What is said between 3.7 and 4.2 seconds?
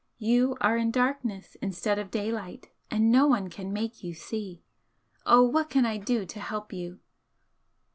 make you